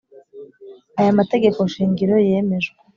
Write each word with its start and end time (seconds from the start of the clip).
Aya 0.99 1.11
mategeko 1.19 1.59
shingiro 1.73 2.15
yemejwe 2.29 2.77